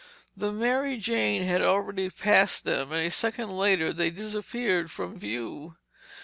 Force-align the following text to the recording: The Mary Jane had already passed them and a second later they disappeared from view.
The 0.35 0.51
Mary 0.51 0.97
Jane 0.97 1.43
had 1.43 1.61
already 1.61 2.09
passed 2.09 2.63
them 2.65 2.91
and 2.91 3.05
a 3.05 3.11
second 3.11 3.55
later 3.55 3.93
they 3.93 4.09
disappeared 4.09 4.89
from 4.89 5.19
view. 5.19 5.75